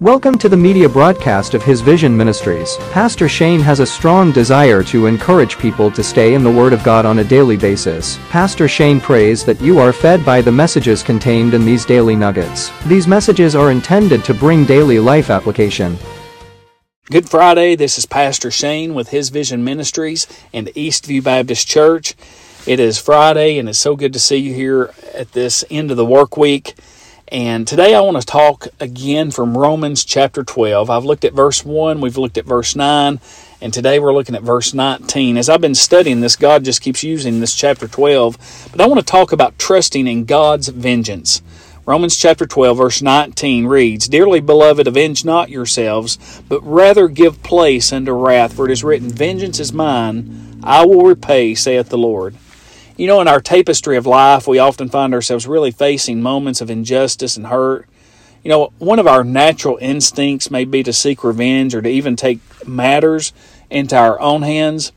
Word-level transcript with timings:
Welcome 0.00 0.38
to 0.38 0.48
the 0.48 0.56
media 0.56 0.88
broadcast 0.88 1.54
of 1.54 1.64
His 1.64 1.80
Vision 1.80 2.16
Ministries. 2.16 2.76
Pastor 2.92 3.28
Shane 3.28 3.58
has 3.58 3.80
a 3.80 3.86
strong 3.86 4.30
desire 4.30 4.80
to 4.84 5.06
encourage 5.06 5.58
people 5.58 5.90
to 5.90 6.04
stay 6.04 6.34
in 6.34 6.44
the 6.44 6.50
Word 6.52 6.72
of 6.72 6.84
God 6.84 7.04
on 7.04 7.18
a 7.18 7.24
daily 7.24 7.56
basis. 7.56 8.16
Pastor 8.28 8.68
Shane 8.68 9.00
prays 9.00 9.44
that 9.44 9.60
you 9.60 9.80
are 9.80 9.92
fed 9.92 10.24
by 10.24 10.40
the 10.40 10.52
messages 10.52 11.02
contained 11.02 11.52
in 11.52 11.64
these 11.64 11.84
daily 11.84 12.14
nuggets. 12.14 12.70
These 12.86 13.08
messages 13.08 13.56
are 13.56 13.72
intended 13.72 14.24
to 14.26 14.34
bring 14.34 14.64
daily 14.64 15.00
life 15.00 15.30
application. 15.30 15.98
Good 17.06 17.28
Friday. 17.28 17.74
This 17.74 17.98
is 17.98 18.06
Pastor 18.06 18.52
Shane 18.52 18.94
with 18.94 19.08
His 19.08 19.30
Vision 19.30 19.64
Ministries 19.64 20.28
and 20.52 20.68
Eastview 20.68 21.24
Baptist 21.24 21.66
Church. 21.66 22.14
It 22.68 22.78
is 22.78 23.00
Friday, 23.00 23.58
and 23.58 23.68
it's 23.68 23.80
so 23.80 23.96
good 23.96 24.12
to 24.12 24.20
see 24.20 24.36
you 24.36 24.54
here 24.54 24.94
at 25.12 25.32
this 25.32 25.64
end 25.68 25.90
of 25.90 25.96
the 25.96 26.06
work 26.06 26.36
week. 26.36 26.76
And 27.30 27.68
today 27.68 27.94
I 27.94 28.00
want 28.00 28.18
to 28.18 28.24
talk 28.24 28.68
again 28.80 29.30
from 29.30 29.56
Romans 29.56 30.02
chapter 30.02 30.42
12. 30.42 30.88
I've 30.88 31.04
looked 31.04 31.26
at 31.26 31.34
verse 31.34 31.62
1, 31.62 32.00
we've 32.00 32.16
looked 32.16 32.38
at 32.38 32.46
verse 32.46 32.74
9, 32.74 33.20
and 33.60 33.74
today 33.74 33.98
we're 33.98 34.14
looking 34.14 34.34
at 34.34 34.42
verse 34.42 34.72
19. 34.72 35.36
As 35.36 35.50
I've 35.50 35.60
been 35.60 35.74
studying 35.74 36.20
this, 36.20 36.36
God 36.36 36.64
just 36.64 36.80
keeps 36.80 37.04
using 37.04 37.40
this 37.40 37.54
chapter 37.54 37.86
12, 37.86 38.70
but 38.72 38.80
I 38.80 38.86
want 38.86 39.00
to 39.00 39.04
talk 39.04 39.32
about 39.32 39.58
trusting 39.58 40.06
in 40.06 40.24
God's 40.24 40.68
vengeance. 40.68 41.42
Romans 41.84 42.16
chapter 42.16 42.46
12, 42.46 42.78
verse 42.78 43.02
19 43.02 43.66
reads, 43.66 44.08
Dearly 44.08 44.40
beloved, 44.40 44.86
avenge 44.86 45.26
not 45.26 45.50
yourselves, 45.50 46.40
but 46.48 46.62
rather 46.62 47.08
give 47.08 47.42
place 47.42 47.92
unto 47.92 48.12
wrath, 48.12 48.54
for 48.54 48.64
it 48.64 48.72
is 48.72 48.82
written, 48.82 49.10
Vengeance 49.10 49.60
is 49.60 49.70
mine, 49.70 50.60
I 50.62 50.86
will 50.86 51.02
repay, 51.02 51.54
saith 51.54 51.90
the 51.90 51.98
Lord. 51.98 52.36
You 52.98 53.06
know, 53.06 53.20
in 53.20 53.28
our 53.28 53.40
tapestry 53.40 53.96
of 53.96 54.08
life, 54.08 54.48
we 54.48 54.58
often 54.58 54.88
find 54.88 55.14
ourselves 55.14 55.46
really 55.46 55.70
facing 55.70 56.20
moments 56.20 56.60
of 56.60 56.68
injustice 56.68 57.36
and 57.36 57.46
hurt. 57.46 57.88
You 58.42 58.50
know, 58.50 58.72
one 58.78 58.98
of 58.98 59.06
our 59.06 59.22
natural 59.22 59.78
instincts 59.80 60.50
may 60.50 60.64
be 60.64 60.82
to 60.82 60.92
seek 60.92 61.22
revenge 61.22 61.76
or 61.76 61.80
to 61.80 61.88
even 61.88 62.16
take 62.16 62.40
matters 62.66 63.32
into 63.70 63.96
our 63.96 64.18
own 64.18 64.42
hands. 64.42 64.90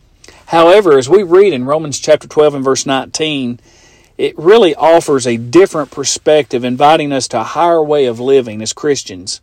However, 0.48 0.98
as 0.98 1.09
we 1.09 1.22
read 1.22 1.53
in 1.53 1.66
Romans 1.66 2.00
chapter 2.00 2.28
12 2.28 2.56
and 2.56 2.64
verse 2.64 2.88
19, 2.88 3.59
it 4.18 4.36
really 4.36 4.73
offers 4.73 5.28
a 5.28 5.38
different 5.38 5.92
perspective, 5.92 6.64
inviting 6.64 7.12
us 7.12 7.28
to 7.28 7.42
a 7.42 7.44
higher 7.44 7.84
way 7.84 8.08
of 8.08 8.20
living 8.20 8.64
as 8.64 8.73
Christians. 8.73 9.42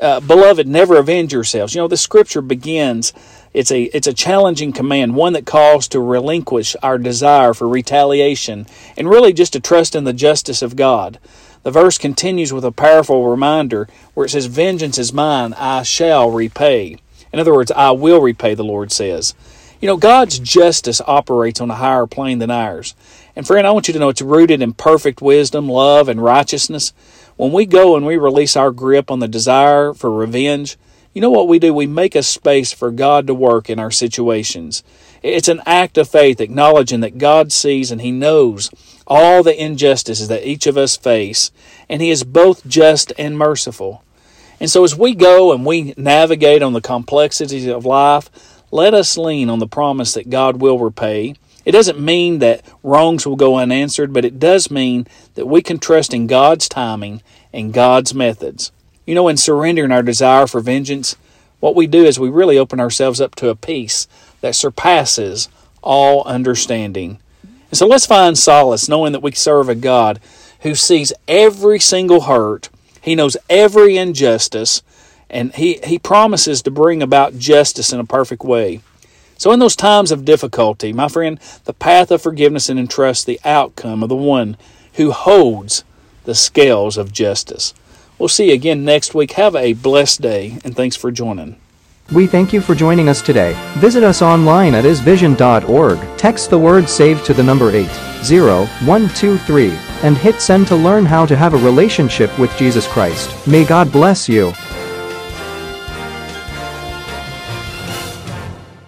Uh, 0.00 0.20
beloved, 0.20 0.66
never 0.66 0.96
avenge 0.96 1.32
yourselves. 1.32 1.74
You 1.74 1.80
know, 1.82 1.88
the 1.88 1.96
scripture 1.96 2.42
begins 2.42 3.12
it's 3.54 3.70
a 3.70 3.82
it's 3.94 4.06
a 4.06 4.14
challenging 4.14 4.72
command, 4.72 5.14
one 5.14 5.34
that 5.34 5.44
calls 5.44 5.86
to 5.88 6.00
relinquish 6.00 6.74
our 6.82 6.96
desire 6.96 7.52
for 7.52 7.68
retaliation 7.68 8.66
and 8.96 9.10
really 9.10 9.32
just 9.32 9.52
to 9.52 9.60
trust 9.60 9.94
in 9.94 10.04
the 10.04 10.14
justice 10.14 10.62
of 10.62 10.76
God. 10.76 11.18
The 11.62 11.70
verse 11.70 11.98
continues 11.98 12.52
with 12.52 12.64
a 12.64 12.72
powerful 12.72 13.28
reminder 13.28 13.88
where 14.14 14.26
it 14.26 14.30
says, 14.30 14.46
Vengeance 14.46 14.98
is 14.98 15.12
mine, 15.12 15.52
I 15.54 15.82
shall 15.82 16.30
repay. 16.30 16.96
In 17.32 17.38
other 17.38 17.52
words, 17.52 17.70
I 17.70 17.92
will 17.92 18.20
repay, 18.20 18.54
the 18.54 18.64
Lord 18.64 18.90
says. 18.90 19.34
You 19.82 19.88
know, 19.88 19.96
God's 19.96 20.38
justice 20.38 21.00
operates 21.08 21.60
on 21.60 21.68
a 21.68 21.74
higher 21.74 22.06
plane 22.06 22.38
than 22.38 22.52
ours. 22.52 22.94
And 23.34 23.44
friend, 23.44 23.66
I 23.66 23.72
want 23.72 23.88
you 23.88 23.94
to 23.94 23.98
know 23.98 24.10
it's 24.10 24.22
rooted 24.22 24.62
in 24.62 24.74
perfect 24.74 25.20
wisdom, 25.20 25.68
love, 25.68 26.08
and 26.08 26.22
righteousness. 26.22 26.92
When 27.34 27.50
we 27.50 27.66
go 27.66 27.96
and 27.96 28.06
we 28.06 28.16
release 28.16 28.54
our 28.54 28.70
grip 28.70 29.10
on 29.10 29.18
the 29.18 29.26
desire 29.26 29.92
for 29.92 30.08
revenge, 30.08 30.76
you 31.12 31.20
know 31.20 31.32
what 31.32 31.48
we 31.48 31.58
do? 31.58 31.74
We 31.74 31.88
make 31.88 32.14
a 32.14 32.22
space 32.22 32.70
for 32.70 32.92
God 32.92 33.26
to 33.26 33.34
work 33.34 33.68
in 33.68 33.80
our 33.80 33.90
situations. 33.90 34.84
It's 35.20 35.48
an 35.48 35.60
act 35.66 35.98
of 35.98 36.08
faith, 36.08 36.40
acknowledging 36.40 37.00
that 37.00 37.18
God 37.18 37.50
sees 37.50 37.90
and 37.90 38.02
He 38.02 38.12
knows 38.12 38.70
all 39.08 39.42
the 39.42 39.60
injustices 39.60 40.28
that 40.28 40.46
each 40.46 40.68
of 40.68 40.76
us 40.76 40.96
face, 40.96 41.50
and 41.88 42.00
He 42.00 42.10
is 42.10 42.22
both 42.22 42.64
just 42.68 43.12
and 43.18 43.36
merciful. 43.36 44.04
And 44.60 44.70
so, 44.70 44.84
as 44.84 44.96
we 44.96 45.12
go 45.16 45.52
and 45.52 45.66
we 45.66 45.92
navigate 45.96 46.62
on 46.62 46.72
the 46.72 46.80
complexities 46.80 47.66
of 47.66 47.84
life, 47.84 48.30
let 48.72 48.94
us 48.94 49.18
lean 49.18 49.50
on 49.50 49.58
the 49.58 49.66
promise 49.68 50.14
that 50.14 50.30
God 50.30 50.60
will 50.60 50.78
repay. 50.78 51.36
It 51.64 51.72
doesn't 51.72 52.00
mean 52.00 52.40
that 52.40 52.64
wrongs 52.82 53.24
will 53.24 53.36
go 53.36 53.58
unanswered, 53.58 54.12
but 54.12 54.24
it 54.24 54.40
does 54.40 54.70
mean 54.70 55.06
that 55.34 55.46
we 55.46 55.62
can 55.62 55.78
trust 55.78 56.12
in 56.12 56.26
God's 56.26 56.68
timing 56.68 57.22
and 57.52 57.72
God's 57.72 58.14
methods. 58.14 58.72
You 59.06 59.14
know, 59.14 59.28
in 59.28 59.36
surrendering 59.36 59.92
our 59.92 60.02
desire 60.02 60.46
for 60.46 60.60
vengeance, 60.60 61.16
what 61.60 61.76
we 61.76 61.86
do 61.86 62.04
is 62.04 62.18
we 62.18 62.30
really 62.30 62.58
open 62.58 62.80
ourselves 62.80 63.20
up 63.20 63.34
to 63.36 63.50
a 63.50 63.54
peace 63.54 64.08
that 64.40 64.56
surpasses 64.56 65.48
all 65.82 66.24
understanding. 66.24 67.18
And 67.42 67.78
so 67.78 67.86
let's 67.86 68.06
find 68.06 68.36
solace 68.36 68.88
knowing 68.88 69.12
that 69.12 69.22
we 69.22 69.32
serve 69.32 69.68
a 69.68 69.74
God 69.74 70.18
who 70.60 70.74
sees 70.74 71.12
every 71.28 71.78
single 71.78 72.22
hurt, 72.22 72.68
He 73.00 73.14
knows 73.14 73.36
every 73.50 73.96
injustice, 73.96 74.82
and 75.32 75.52
He, 75.54 75.80
he 75.84 75.98
promises 75.98 76.62
to 76.62 76.70
bring 76.70 77.02
about 77.02 77.38
justice 77.38 77.92
in 77.92 77.98
a 77.98 78.04
perfect 78.04 78.44
way. 78.44 78.80
So, 79.36 79.50
in 79.50 79.58
those 79.58 79.74
times 79.74 80.12
of 80.12 80.24
difficulty, 80.24 80.92
my 80.92 81.08
friend, 81.08 81.40
the 81.64 81.72
path 81.72 82.12
of 82.12 82.22
forgiveness 82.22 82.68
and 82.68 82.78
entrust 82.78 83.26
the 83.26 83.40
outcome 83.44 84.04
of 84.04 84.08
the 84.08 84.14
one 84.14 84.56
who 84.94 85.10
holds 85.10 85.82
the 86.24 86.36
scales 86.36 86.96
of 86.96 87.12
justice. 87.12 87.74
We'll 88.18 88.28
see 88.28 88.50
you 88.50 88.54
again 88.54 88.84
next 88.84 89.14
week. 89.14 89.32
Have 89.32 89.56
a 89.56 89.72
blessed 89.72 90.20
day, 90.20 90.58
and 90.64 90.76
thanks 90.76 90.94
for 90.94 91.10
joining. 91.10 91.56
We 92.12 92.26
thank 92.26 92.52
you 92.52 92.60
for 92.60 92.74
joining 92.74 93.08
us 93.08 93.22
today. 93.22 93.54
Visit 93.78 94.02
us 94.04 94.20
online 94.22 94.74
at 94.74 94.84
hisvision.org. 94.84 96.18
Text 96.18 96.50
the 96.50 96.58
word 96.58 96.86
SAVE 96.88 97.24
to 97.24 97.32
the 97.32 97.42
number 97.42 97.70
80123 97.70 99.70
and 100.02 100.18
hit 100.18 100.40
send 100.40 100.66
to 100.68 100.76
learn 100.76 101.06
how 101.06 101.24
to 101.24 101.36
have 101.36 101.54
a 101.54 101.58
relationship 101.58 102.38
with 102.38 102.54
Jesus 102.56 102.86
Christ. 102.86 103.46
May 103.46 103.64
God 103.64 103.90
bless 103.90 104.28
you. 104.28 104.52